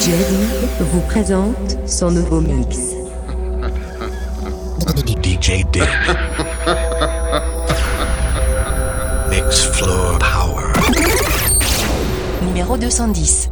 Jerry 0.00 0.36
vous 0.80 1.00
présente 1.00 1.76
son 1.86 2.10
nouveau 2.10 2.40
mix. 2.40 2.78
DJ 5.22 5.64
Dead. 5.72 5.88
Mix 9.30 9.64
Floor 9.72 10.18
Power. 10.18 10.72
Numéro 12.42 12.76
210. 12.76 13.50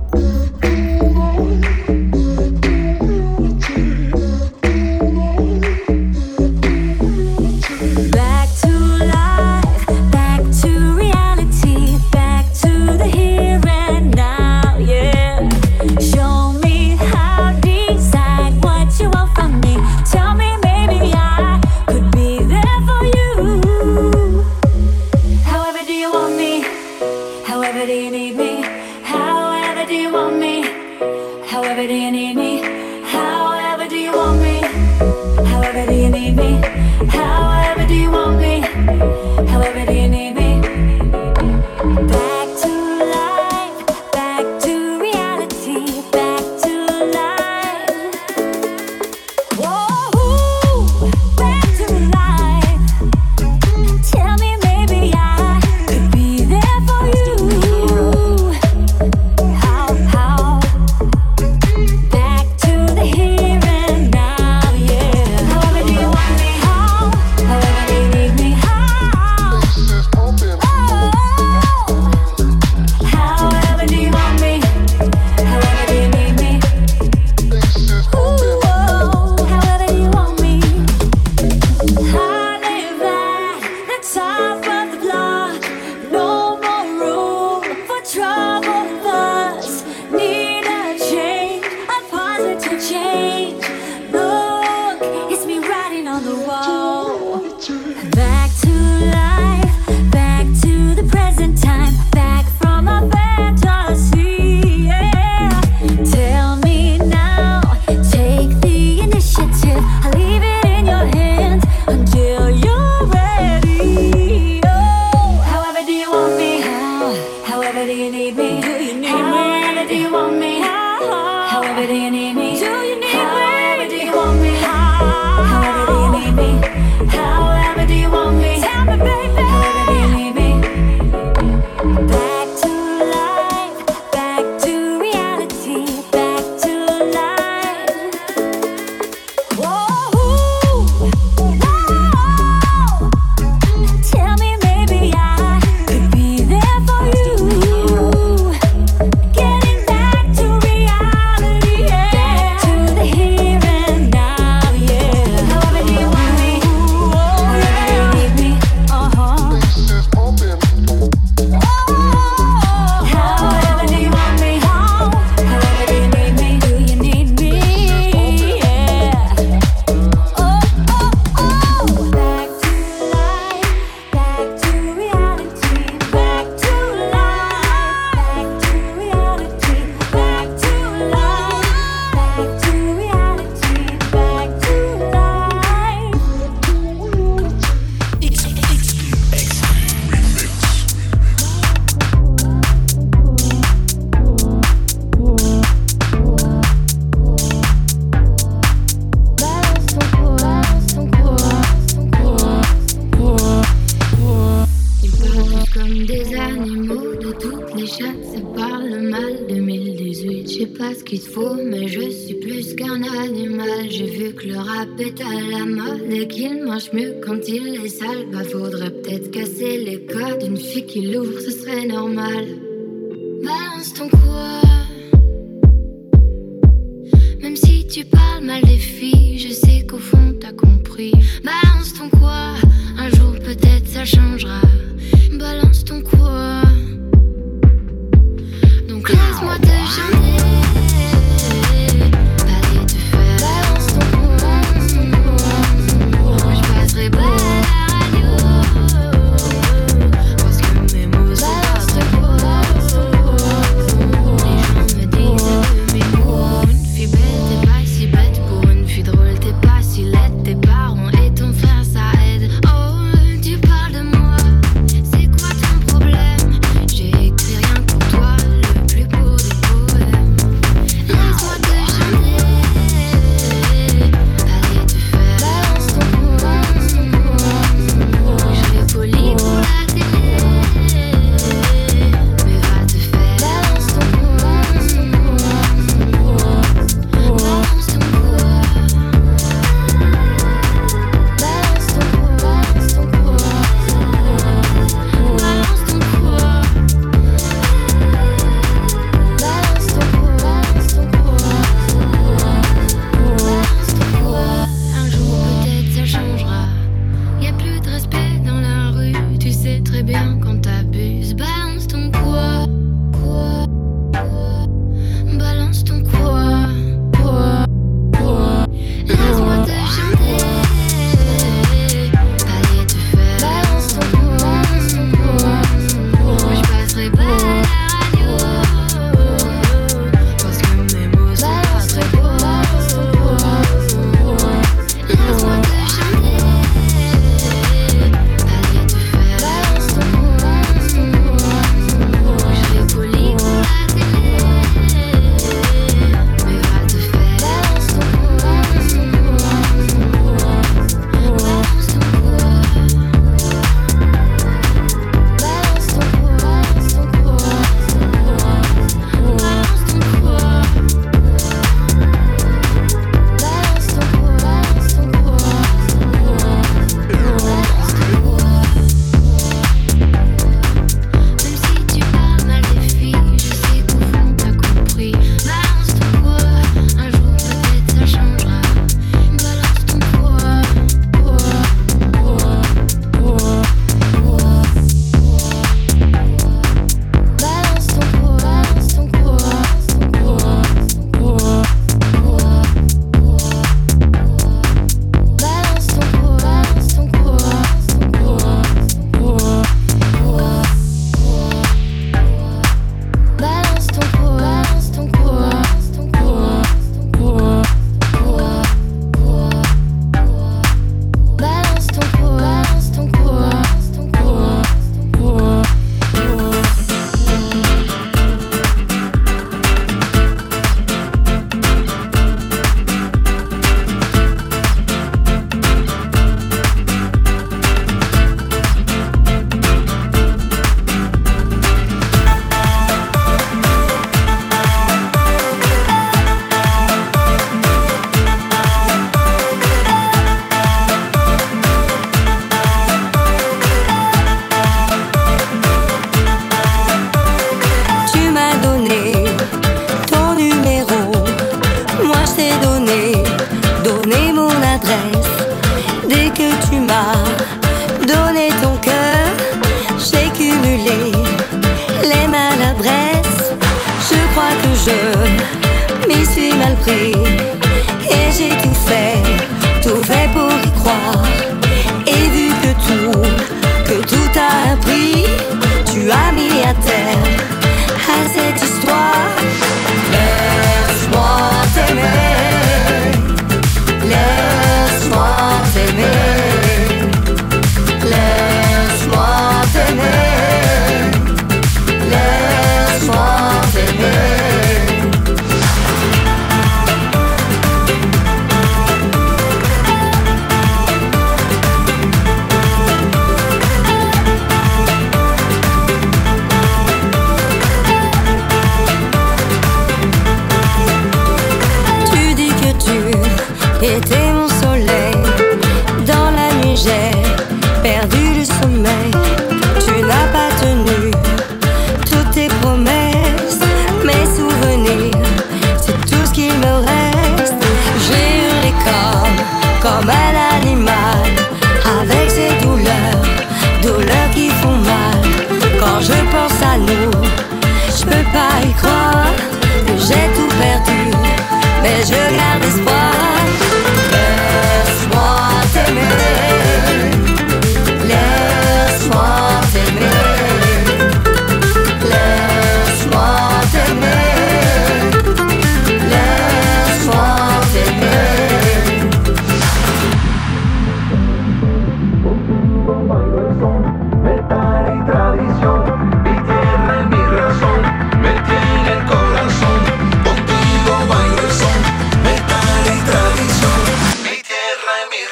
I 279.66 280.03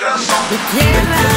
Yeah. 0.02 1.31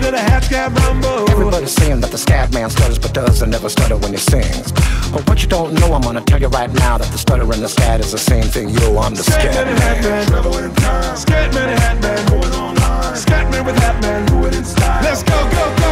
beat 0.00 0.06
of 0.06 0.12
the 0.12 0.20
half 0.20 0.44
scab 0.44 0.76
rumble. 0.78 1.30
Everybody's 1.30 1.72
saying 1.72 2.00
that 2.00 2.10
the 2.10 2.18
scab 2.18 2.52
man 2.52 2.70
stutters 2.70 2.98
but 2.98 3.14
doesn't 3.14 3.50
never 3.50 3.68
stutter 3.68 3.96
when 3.96 4.12
he 4.12 4.18
sings. 4.18 4.72
But 5.12 5.28
what 5.28 5.42
you 5.42 5.48
don't 5.48 5.74
know, 5.74 5.92
I'm 5.92 6.02
gonna 6.02 6.20
tell 6.20 6.40
you 6.40 6.48
right 6.48 6.72
now 6.72 6.98
that 6.98 7.10
the 7.12 7.18
stutter 7.18 7.44
and 7.44 7.62
the 7.62 7.68
scat 7.68 8.00
is 8.00 8.12
the 8.12 8.18
same 8.18 8.44
thing. 8.44 8.68
Yo, 8.70 8.98
I'm 8.98 9.14
the 9.14 9.22
scat. 9.22 9.52
Scat 9.52 9.66
man, 9.66 9.76
hat 9.78 10.02
man. 10.04 11.16
Scat 11.16 11.54
man, 11.54 11.78
hat 11.78 12.02
man. 12.02 13.16
Scat 13.16 13.50
man 13.50 13.64
with 13.64 13.78
hat 13.78 14.00
man, 14.02 14.26
do 14.26 14.46
it 14.46 14.54
in 14.54 14.64
style. 14.64 15.02
Let's 15.02 15.22
go, 15.22 15.50
go, 15.50 15.76
go. 15.78 15.85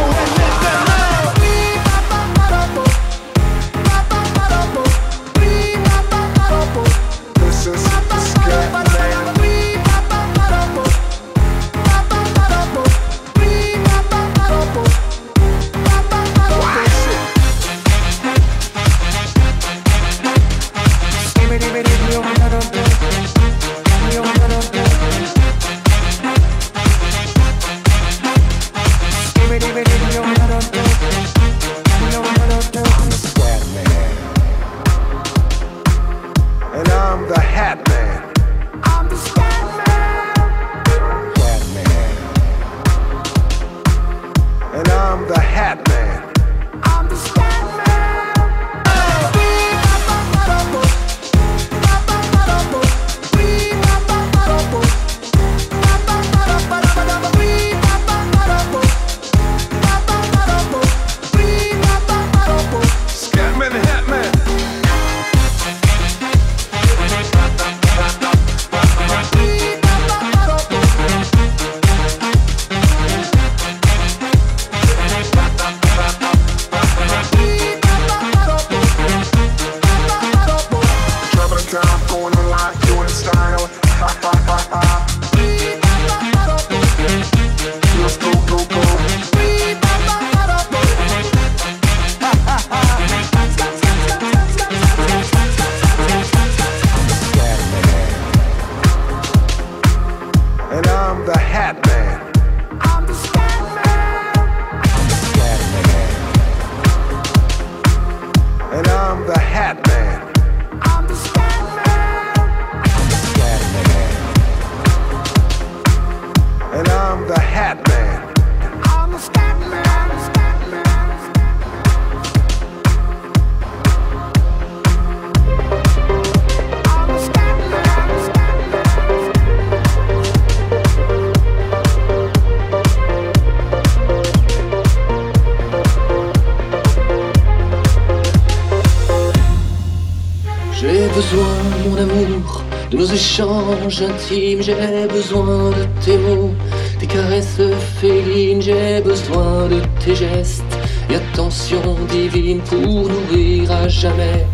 De 142.91 142.97
nos 142.97 143.05
échanges 143.05 144.01
intimes. 144.01 144.61
J'ai 144.61 145.07
besoin 145.11 145.71
de 145.71 145.85
tes 146.03 146.17
mots, 146.17 146.53
tes 146.99 147.07
caresses 147.07 147.61
félines. 147.99 148.61
J'ai 148.61 149.01
besoin 149.01 149.67
de 149.67 149.81
tes 150.03 150.15
gestes 150.15 150.63
et 151.09 151.15
attention 151.15 151.81
divine 152.11 152.61
pour 152.61 153.09
nourrir 153.09 153.71
à 153.71 153.87
jamais 153.87 154.45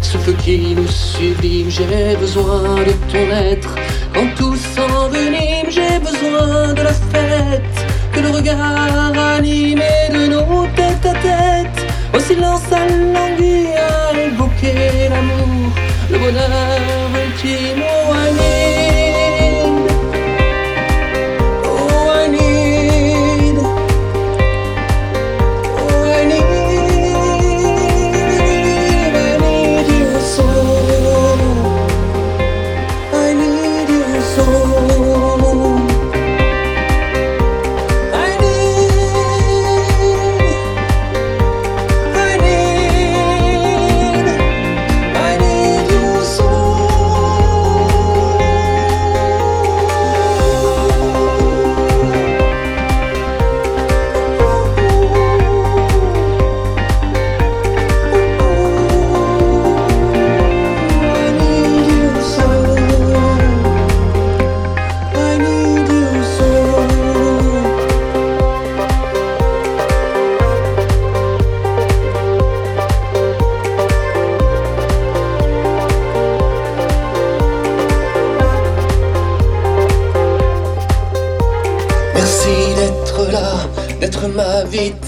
ce 0.00 0.16
feu 0.18 0.34
qui 0.44 0.74
nous 0.74 0.88
sublime. 0.88 1.70
J'ai 1.70 2.16
besoin 2.16 2.62
de 2.88 2.92
ton 3.10 3.26
être 3.52 3.74
quand 4.14 4.28
tout 4.36 4.56
s'envenime. 4.56 5.68
J'ai 5.68 5.98
besoin 5.98 6.74
de 6.74 6.82
la 6.82 6.92
fête 6.92 7.76
que 8.12 8.20
le 8.20 8.30
regard 8.30 9.18
anime 9.36 9.82
et 9.82 10.12
de 10.12 10.26
nos 10.26 10.66
têtes 10.76 11.06
à 11.06 11.14
tête. 11.14 11.86
Au 12.14 12.18
silence 12.18 12.62
à 12.72 12.86
languir, 12.88 13.78
à 13.78 14.18
évoquer 14.18 15.08
l'amour, 15.08 15.72
le 16.10 16.18
bonheur 16.18 16.99
চিনো 17.40 17.99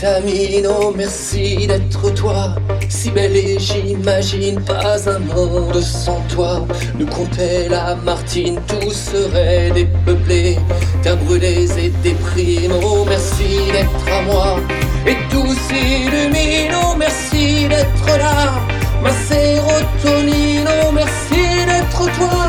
Oh, 0.05 0.93
merci 0.97 1.65
d'être 1.69 2.13
toi, 2.15 2.57
si 2.89 3.13
belle 3.13 3.37
et 3.37 3.57
j'imagine 3.61 4.61
pas 4.61 5.09
un 5.09 5.21
monde 5.21 5.81
sans 5.81 6.21
toi. 6.29 6.67
Nous 6.99 7.07
comptait 7.07 7.69
la 7.69 7.95
Martine, 7.95 8.61
tout 8.67 8.91
serait 8.91 9.71
dépeuplé, 9.71 10.59
terre 11.03 11.17
brûlées 11.19 11.69
et 11.79 11.91
déprimes. 12.03 12.73
Oh, 12.83 13.05
merci 13.09 13.71
d'être 13.71 14.13
à 14.13 14.23
moi, 14.23 14.57
et 15.07 15.17
tout 15.31 15.55
s'illumine. 15.69 16.75
Oh, 16.85 16.97
merci 16.99 17.69
d'être 17.69 18.19
là, 18.19 18.55
ma 19.05 19.13
sérotonine. 19.13 20.67
Oh, 20.67 20.91
merci 20.93 21.65
d'être 21.65 22.19
toi, 22.19 22.42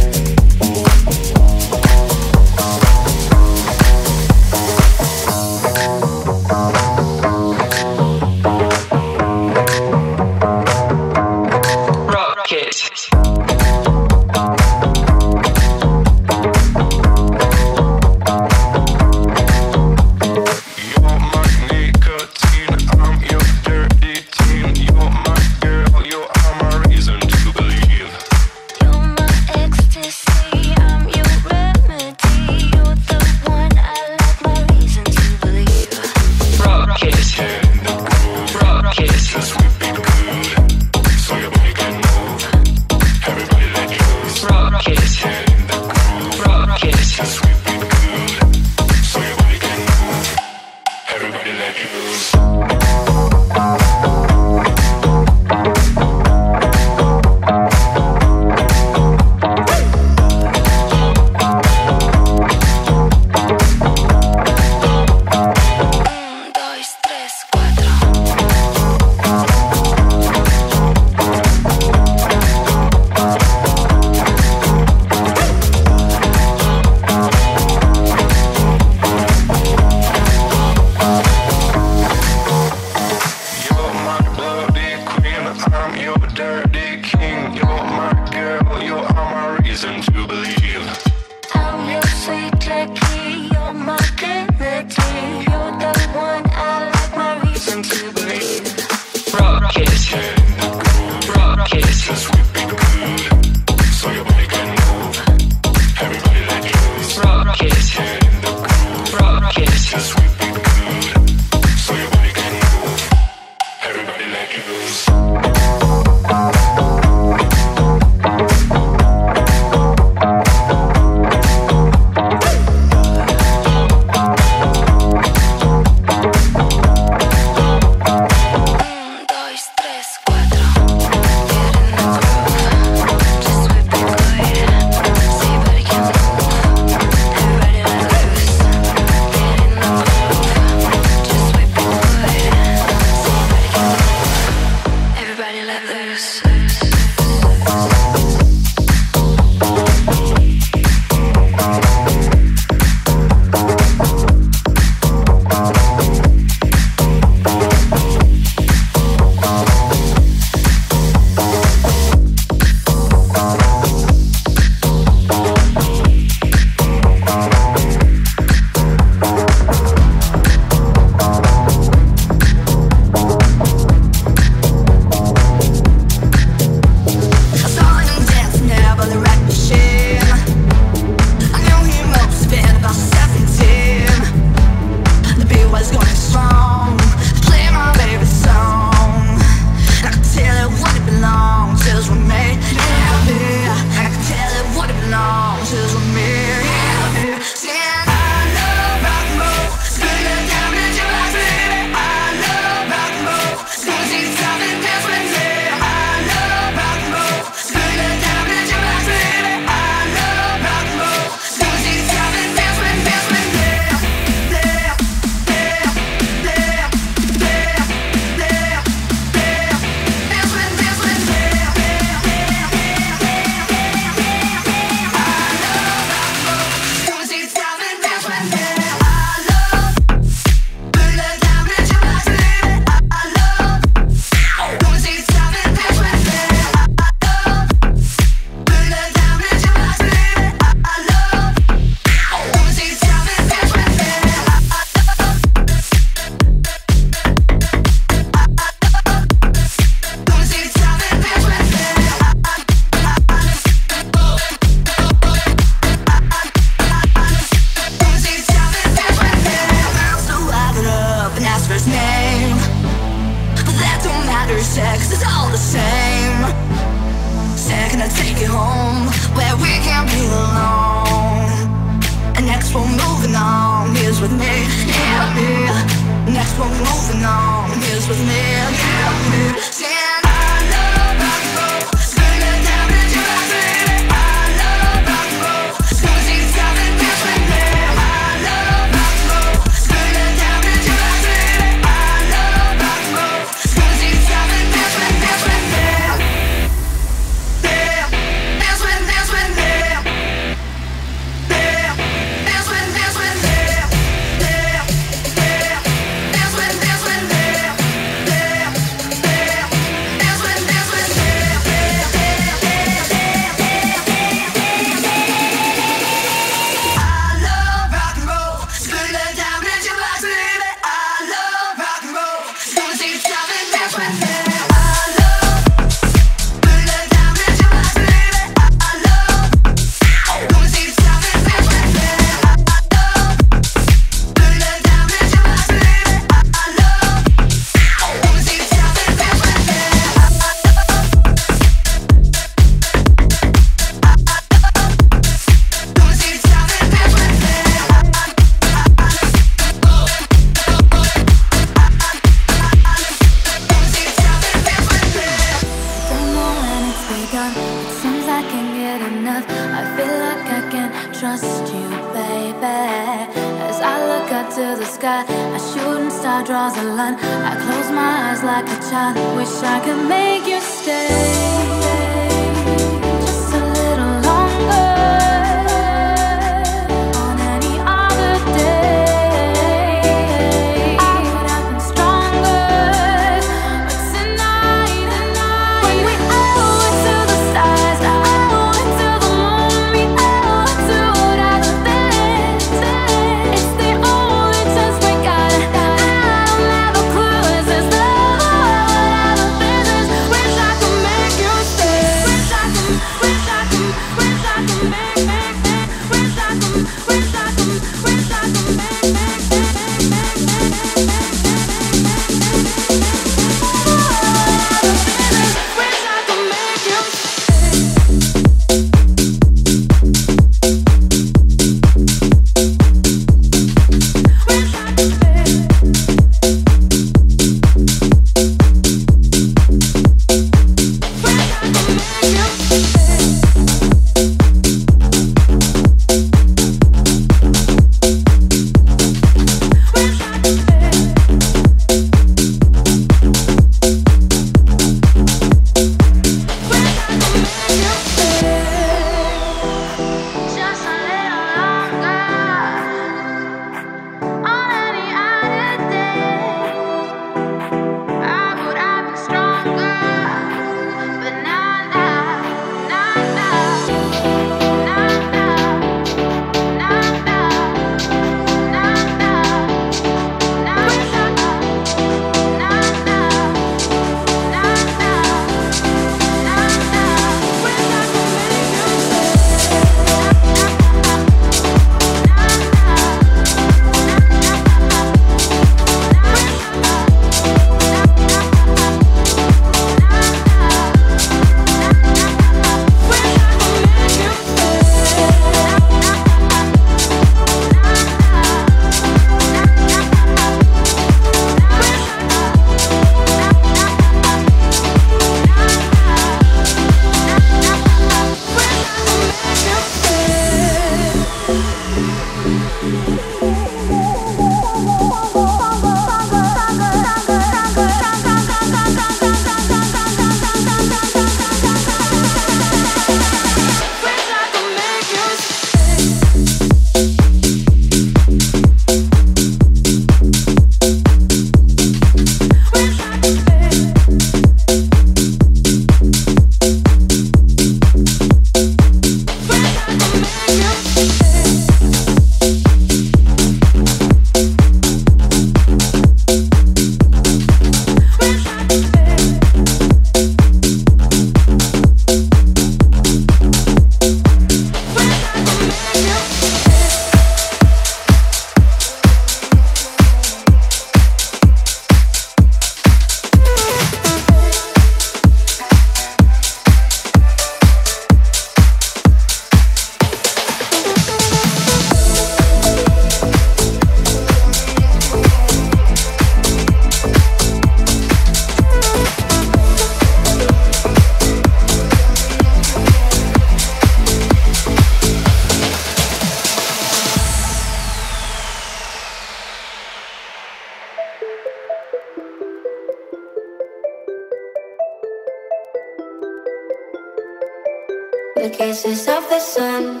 phases 598.70 599.08
of 599.08 599.28
the 599.28 599.40
sun 599.40 600.00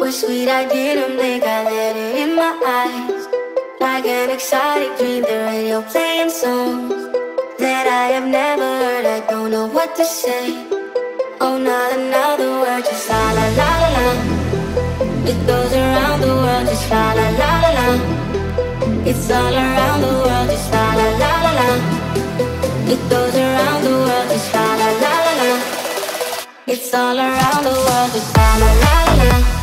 were 0.00 0.10
sweet. 0.10 0.48
I 0.48 0.64
didn't 0.66 1.16
blink. 1.16 1.44
I 1.44 1.62
let 1.62 1.94
it 1.96 2.14
in 2.22 2.34
my 2.34 2.52
eyes. 2.82 3.22
Like 3.80 4.04
an 4.06 4.30
exotic 4.30 4.98
dream, 4.98 5.22
the 5.22 5.38
radio 5.50 5.80
playing 5.82 6.30
songs 6.30 6.92
that 7.58 7.86
I 7.86 8.06
have 8.16 8.26
never 8.26 8.68
heard. 8.82 9.06
I 9.06 9.20
don't 9.30 9.50
know 9.52 9.66
what 9.66 9.94
to 9.94 10.04
say. 10.04 10.44
Oh, 11.40 11.56
not 11.56 11.92
another 11.98 12.50
word, 12.62 12.84
just 12.84 13.08
la 13.08 13.24
la 13.38 13.46
la 13.60 13.70
la 13.82 13.88
la. 13.96 14.06
It 15.30 15.38
goes 15.46 15.72
around 15.72 16.20
the 16.26 16.32
world, 16.42 16.66
just 16.66 16.90
la 16.90 17.04
la 17.18 17.26
la 17.40 17.50
la 17.62 17.70
la. 17.78 17.88
It's 19.10 19.30
all 19.30 19.54
around 19.64 20.00
the 20.06 20.14
world, 20.24 20.48
just 20.50 20.72
la 20.72 20.86
la 20.98 21.08
la 21.22 21.32
la 21.44 21.52
la. 21.60 21.68
It 22.92 23.02
goes 23.12 23.34
around 23.36 23.80
the 23.86 23.94
world, 24.04 24.28
just 24.32 24.54
la. 24.54 24.73
It's 26.66 26.94
all 26.94 27.18
around 27.18 27.64
the 27.64 27.70
world. 27.70 28.10
It's 28.14 28.38
all 28.38 28.62
around 28.62 29.18
the 29.18 29.34
world. 29.34 29.53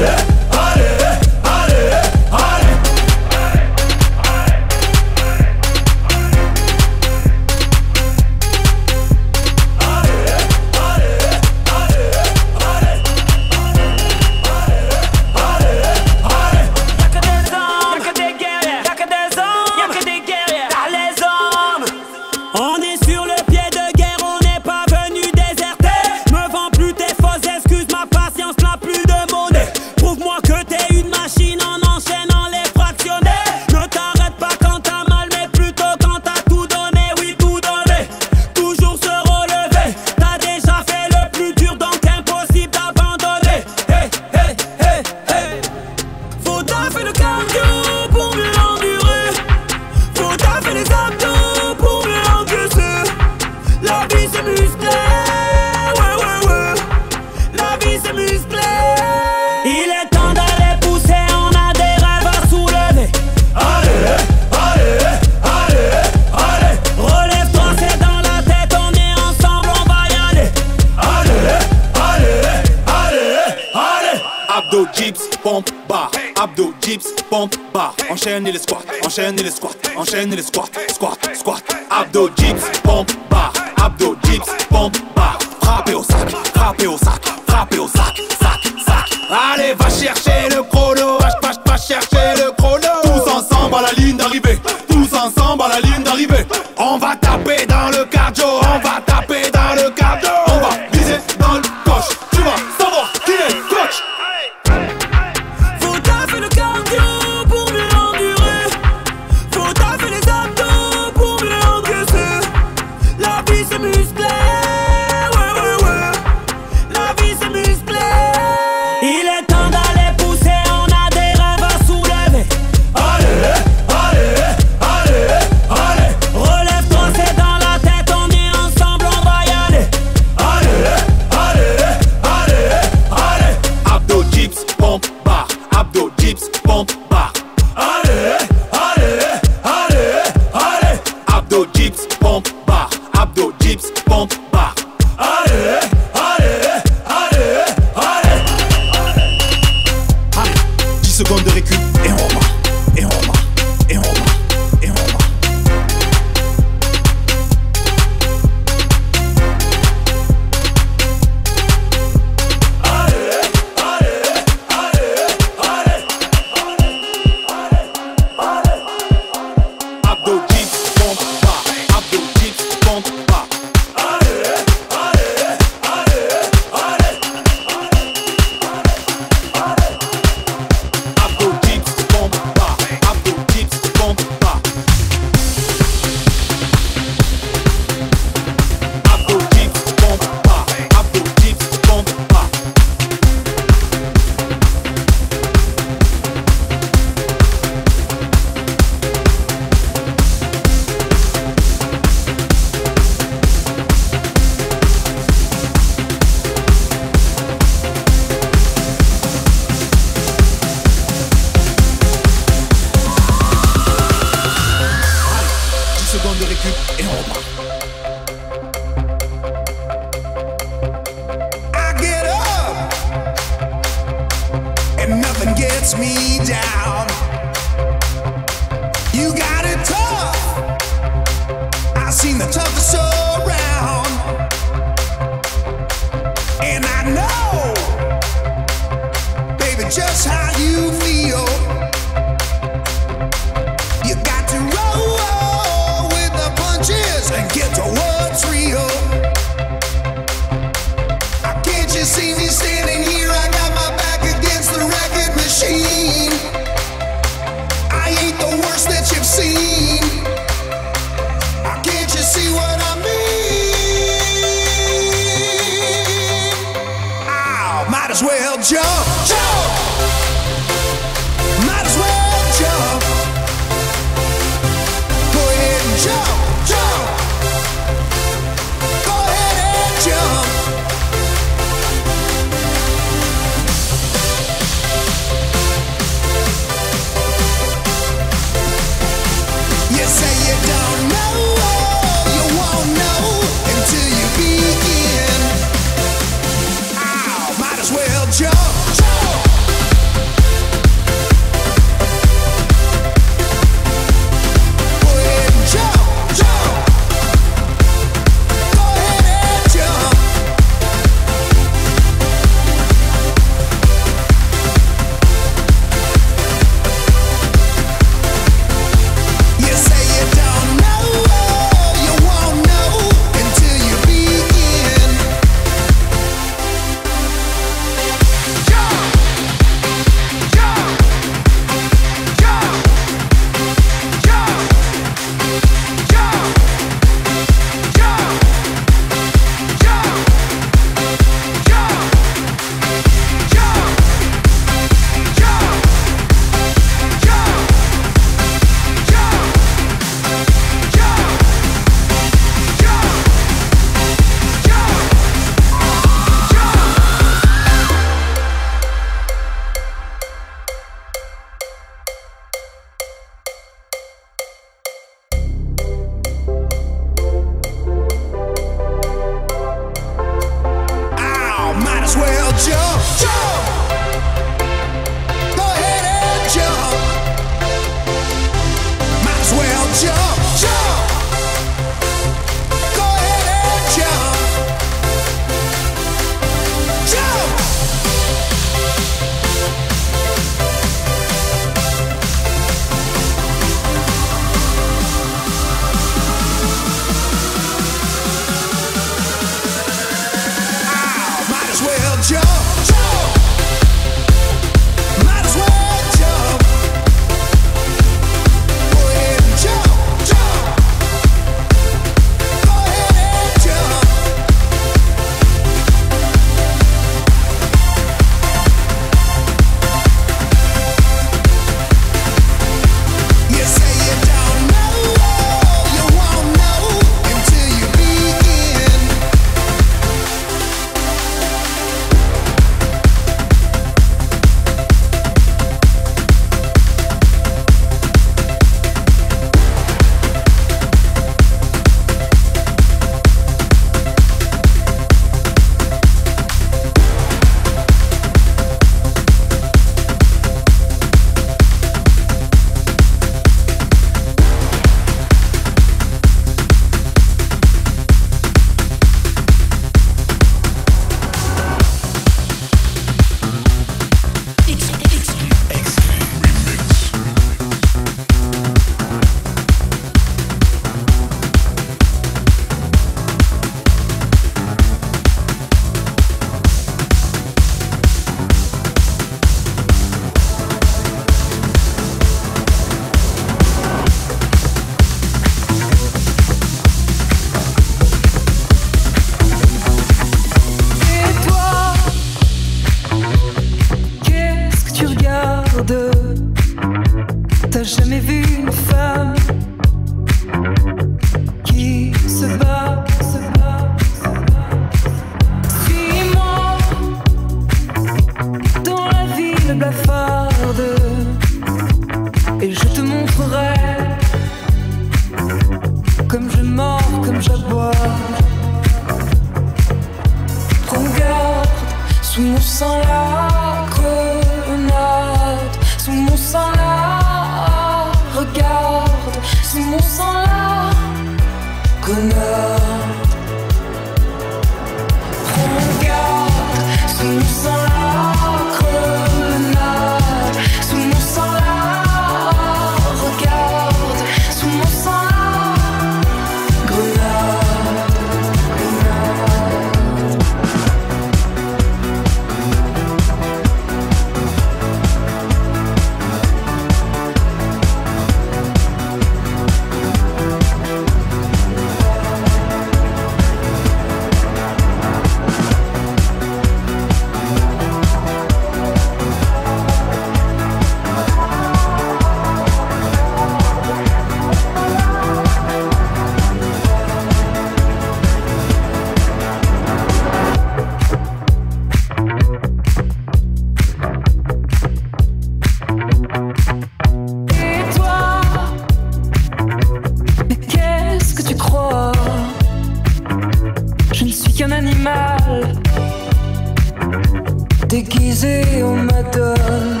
on 598.82 598.96
me 598.96 599.32
donne. 599.32 600.00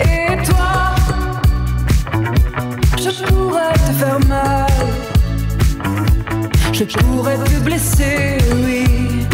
Et 0.00 0.36
toi, 0.44 0.94
je 2.96 3.24
pourrais 3.26 3.72
te 3.72 3.92
faire 4.00 4.20
mal. 4.28 4.66
Je 6.72 6.84
pourrais 6.84 7.38
te 7.38 7.58
blesser, 7.60 8.38
oui. 8.64 9.26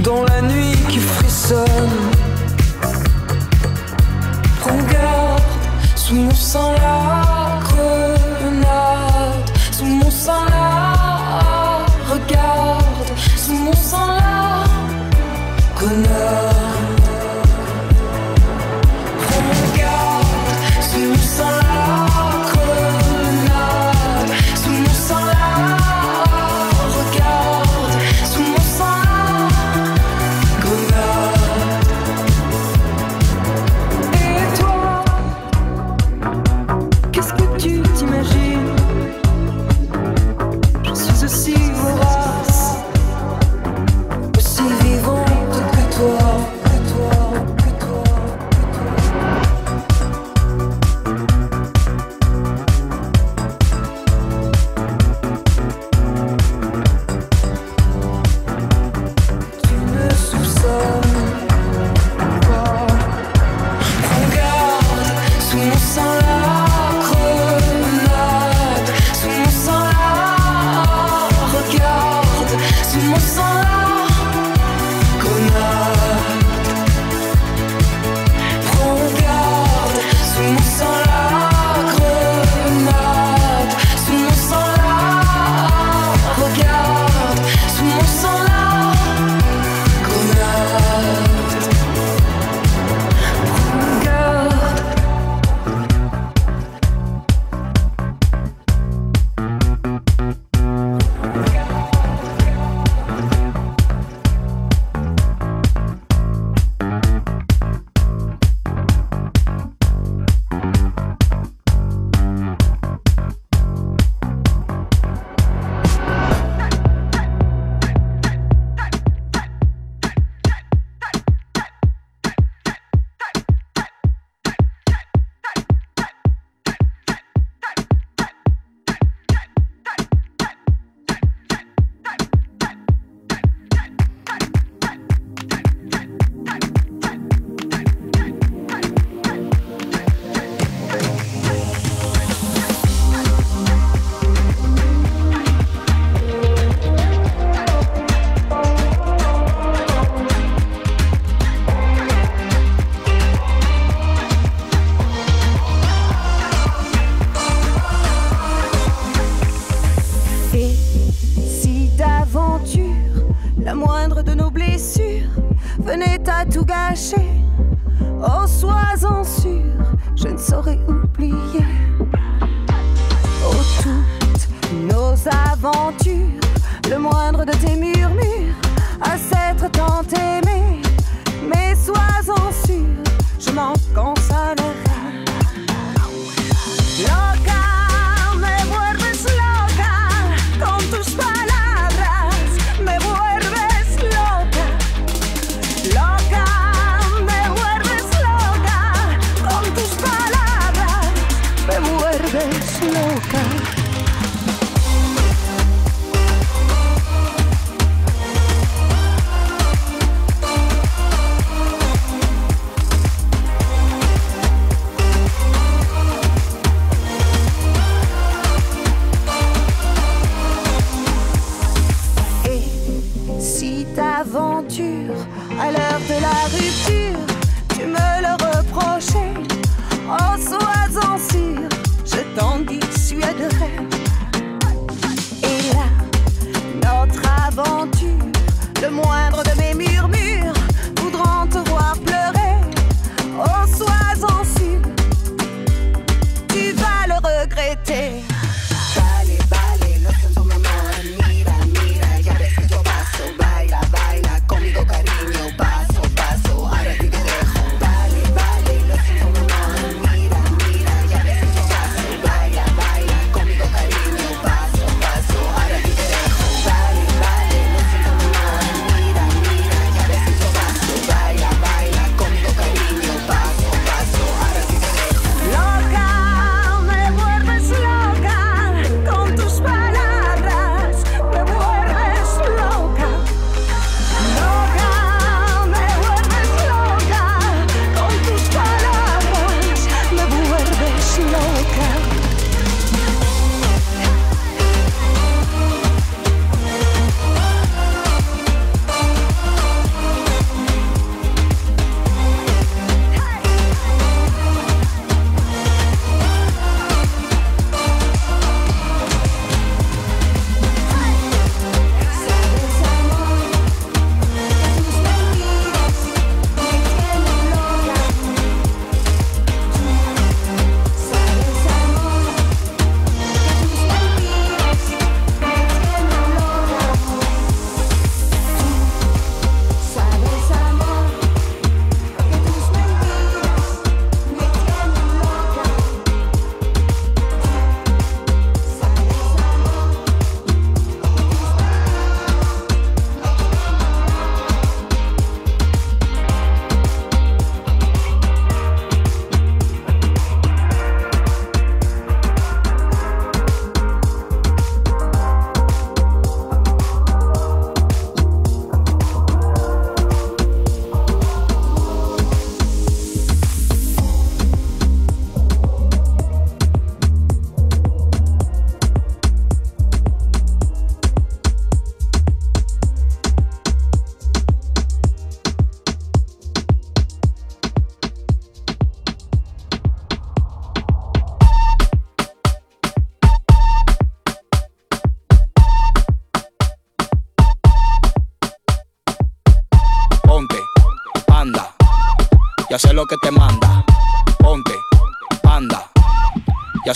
Dans 0.00 0.24
la 0.24 0.42
nuit 0.42 0.76
qui 0.88 0.98
frissonne. 0.98 1.66
Regarde 4.62 5.42
sous 5.96 6.14
mon 6.14 6.34
sang 6.34 6.72
là. 6.72 7.19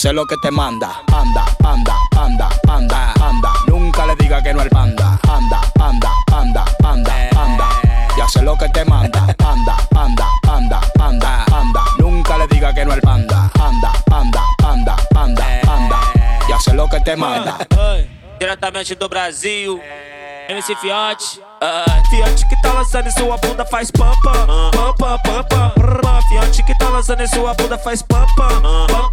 Sé 0.05 0.13
lo 0.13 0.27
que 0.27 0.37
te 0.37 0.51
manda. 0.51 1.01
Anda, 1.11 1.47
anda, 1.65 1.97
anda, 2.15 2.49
anda, 2.69 3.15
anda. 3.23 3.53
Nunca 3.67 4.05
le 4.05 4.15
diga 4.17 4.43
que 4.43 4.53
no 4.53 4.61
al 4.61 4.69
panda. 4.69 5.19
Anda, 5.27 5.61
anda, 5.81 6.11
anda, 6.31 6.65
anda, 6.85 7.15
anda. 7.35 7.69
Ya 8.19 8.29
sé 8.29 8.43
lo 8.43 8.55
que 8.55 8.69
te 8.69 8.85
manda. 8.85 9.21
Anda, 9.39 9.77
anda, 9.97 10.29
anda, 10.47 10.81
anda, 11.01 11.45
anda. 11.51 11.85
Nunca 11.99 12.37
le 12.37 12.47
diga 12.49 12.75
que 12.75 12.85
no 12.85 12.93
al 12.93 13.01
panda. 13.01 13.51
Anda, 13.59 13.93
anda, 14.13 14.43
anda, 14.63 14.97
anda, 15.17 15.47
anda. 15.75 16.01
Ya 16.51 16.61
sé 16.61 16.75
lo 16.75 16.87
que 16.87 17.01
te 17.01 17.17
manda. 17.17 17.57
Diretamente 18.39 18.95
do 18.97 19.09
Brasil, 19.09 19.81
MC 20.51 20.77
Fiote. 20.77 21.41
Ah, 21.63 22.03
Fiote 22.11 22.47
que 22.47 22.61
tá 22.61 22.75
lançando 22.75 23.07
em 23.07 23.11
sua 23.11 23.39
bunda 23.39 23.65
faz 23.65 23.91
pam 23.91 24.13
pam, 24.23 24.97
pam 24.99 26.04
pam 26.45 26.51
pam 26.51 26.53
pam. 26.53 26.65
que 26.66 26.75
tá 26.79 26.89
lançando 26.89 27.23
em 27.23 27.27
sua 27.27 27.55
bunda 27.55 27.79
faz 27.79 28.03
pam 28.03 28.27
pam, 28.37 28.62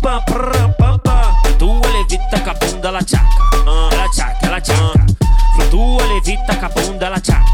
pam 0.02 0.22
pam 0.26 0.74
pam 0.78 0.99
pam. 0.99 1.58
Tua 1.58 1.90
levita 1.90 2.40
com 2.40 2.49
a 2.49 2.53
bunda 2.53 2.88
ela 2.88 3.02
tchaca, 3.03 3.26
ela 3.91 4.10
tchaca, 4.10 4.45
ela 4.45 4.62
tchaca. 4.62 5.06
Flutua 5.56 6.06
levita 6.08 6.56
com 6.56 6.66
a 6.66 6.70
bunda 6.70 7.06
ela 7.06 7.20
tchaca, 7.20 7.52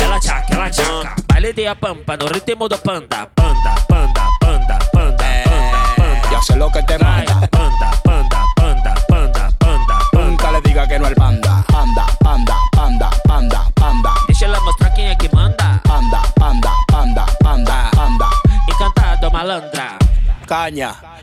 ela 0.00 0.20
tchaca, 0.20 0.54
ela 0.54 0.70
tchaca. 0.70 1.16
Baile 1.28 1.52
de 1.52 1.66
a 1.66 1.74
pampa 1.74 2.16
no 2.16 2.26
ritmo 2.26 2.68
do 2.68 2.78
panda, 2.78 3.28
panda, 3.34 3.74
panda, 3.88 4.26
panda, 4.40 4.78
panda, 4.92 5.18
panda, 5.46 5.94
panda. 5.96 6.30
Ya 6.30 6.42
sé 6.42 6.56
lo 6.56 6.70
que 6.70 6.82
te 6.82 6.98
manda. 6.98 7.33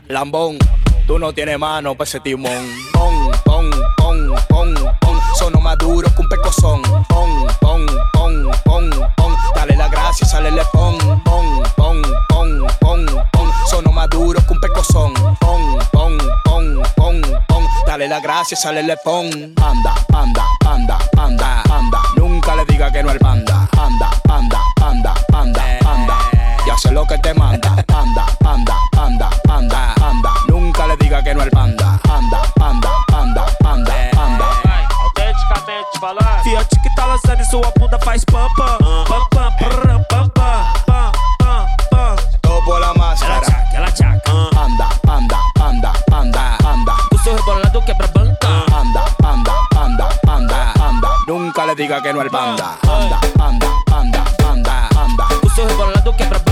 Lambón, 0.06 0.56
tú 1.04 1.18
no 1.18 1.32
tienes 1.32 1.58
mano 1.58 1.96
pa' 1.96 2.04
ese 2.04 2.20
timón. 2.20 2.64
Pon, 2.92 3.28
pon, 3.44 3.70
pon, 3.96 4.34
pon, 4.48 4.74
pon. 5.00 5.20
Sono 5.36 5.60
más 5.60 5.76
duro 5.78 6.08
que 6.14 6.22
un 6.22 6.28
pecozón. 6.28 6.80
Pon, 7.08 7.44
pon, 7.60 7.84
pon, 8.12 8.50
pon, 8.64 8.90
pon. 9.16 9.36
Dale 9.56 9.74
la 9.74 9.88
gracia 9.88 10.24
y 10.24 10.30
sale 10.30 10.52
le 10.52 10.62
pon. 10.72 10.96
Pon, 11.24 11.60
pon, 11.74 12.02
pon, 12.28 12.66
pon, 12.78 13.06
pon. 13.32 13.50
Sono 13.68 13.90
más 13.90 14.08
duro 14.10 14.38
que 14.46 14.52
un 14.52 14.60
pecozón. 14.60 15.12
Pon, 15.40 15.76
pon, 15.90 16.18
pon, 16.44 16.80
pon, 16.94 17.20
pon. 17.48 17.66
Dale 17.84 18.06
la 18.06 18.20
gracia 18.20 18.54
y 18.54 18.62
sale 18.62 18.84
le 18.84 18.96
pon. 18.98 19.26
Anda, 19.60 19.94
anda, 20.14 20.46
anda, 20.64 20.98
anda, 21.18 21.62
anda. 21.68 22.00
Nunca 22.14 22.54
le 22.54 22.64
diga 22.66 22.92
que 22.92 23.02
no 23.02 23.10
al 23.10 23.18
panda. 23.18 23.68
Anda, 23.76 24.08
anda, 24.28 24.60
anda, 24.78 25.14
anda, 25.32 25.62
anda 25.64 25.81
ya 26.76 26.90
lo 26.92 27.04
que 27.04 27.18
te 27.18 27.34
manda. 27.34 27.74
Panda, 27.86 28.26
panda, 28.40 28.74
panda, 28.92 29.30
panda, 29.44 29.94
panda. 29.96 30.30
Nunca 30.48 30.86
le 30.86 30.96
diga 30.96 31.22
que 31.22 31.34
no 31.34 31.42
al 31.42 31.50
panda. 31.50 31.98
Panda, 32.04 32.42
panda, 32.56 32.90
panda, 33.08 33.46
panda, 33.60 33.94
panda. 34.12 34.46
Autenticamente 35.02 35.98
falar. 36.00 36.42
Fiat 36.42 36.68
que 36.82 36.94
tá 36.94 37.06
lançando 37.06 37.42
e 37.42 37.44
sua 37.44 37.72
bunda 37.78 37.98
faz 38.04 38.24
pampa. 38.24 38.78
Pampa, 39.06 39.50
pam, 39.58 40.04
pam, 40.08 40.28
pam, 40.30 40.72
pam, 40.86 41.12
pam. 41.90 42.16
Topo 42.40 42.78
la 42.78 42.94
máscara. 42.94 43.36
Ela 43.36 43.44
chaca, 43.44 43.76
ela 43.76 43.90
chaca. 43.90 44.32
Panda, 44.54 44.88
panda, 45.02 45.38
panda, 45.54 45.92
panda, 46.08 46.56
panda. 46.62 46.94
O 47.12 47.18
seu 47.18 47.36
rebolado 47.36 47.82
quebra 47.82 48.06
banca. 48.08 48.48
Panda, 48.70 49.04
panda, 49.18 49.52
panda, 49.70 50.08
panda, 50.24 50.72
panda. 50.74 51.08
Nunca 51.26 51.66
le 51.66 51.74
diga 51.74 52.00
que 52.02 52.12
no 52.12 52.20
al 52.20 52.30
panda. 52.30 52.76
Panda, 52.82 53.20
panda, 53.36 53.66
panda, 53.86 54.24
panda, 54.38 54.88
panda. 54.94 55.26
O 55.44 55.50
seu 55.50 55.66
rebolado 55.66 56.12
quebra 56.16 56.38
banca. 56.38 56.51